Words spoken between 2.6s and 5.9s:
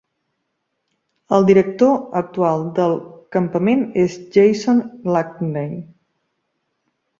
del campament és Jason Langley.